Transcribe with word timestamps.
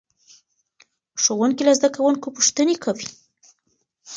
ښوونکی 1.21 1.63
له 1.67 1.73
زده 1.79 1.89
کوونکو 1.95 2.27
پوښتنې 2.37 2.75
کوي. 2.83 3.07